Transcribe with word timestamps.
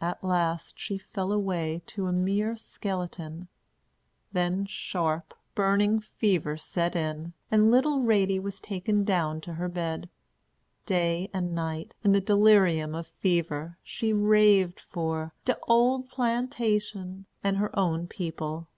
At 0.00 0.22
last 0.22 0.78
she 0.78 0.98
fell 0.98 1.32
away 1.32 1.82
to 1.86 2.06
a 2.06 2.12
mere 2.12 2.54
skeleton; 2.54 3.48
then 4.30 4.66
sharp, 4.66 5.34
burning 5.56 5.98
fever 5.98 6.56
set 6.56 6.94
in, 6.94 7.32
and 7.50 7.72
little 7.72 8.00
Ratie 8.00 8.38
was 8.38 8.60
taken 8.60 9.02
down 9.02 9.40
to 9.40 9.54
her 9.54 9.68
bed. 9.68 10.08
Day 10.86 11.28
and 11.34 11.56
night, 11.56 11.92
in 12.04 12.12
the 12.12 12.20
delirium 12.20 12.94
of 12.94 13.08
fever, 13.08 13.74
she 13.82 14.12
raved 14.12 14.78
for 14.78 15.34
"de 15.44 15.58
ole 15.66 16.04
plantation" 16.04 17.26
and 17.42 17.56
her 17.56 17.76
own 17.76 18.06
people. 18.06 18.68